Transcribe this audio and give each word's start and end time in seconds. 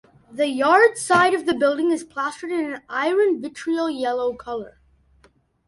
The 0.31 0.47
yard 0.47 0.97
side 0.97 1.35
of 1.35 1.45
the 1.45 1.53
building 1.53 1.91
is 1.91 2.03
plastered 2.03 2.49
in 2.49 2.73
an 2.73 2.81
iron 2.89 3.39
vitriol 3.39 3.87
yellow 3.87 4.33
color. 4.33 4.79